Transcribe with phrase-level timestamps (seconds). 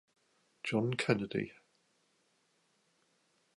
[0.63, 1.51] John Kennedy.